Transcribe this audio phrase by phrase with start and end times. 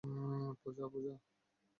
[0.61, 1.15] পূজা, পূজা।